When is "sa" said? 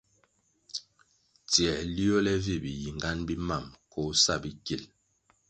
4.23-4.33